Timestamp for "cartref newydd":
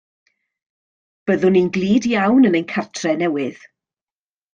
2.73-3.61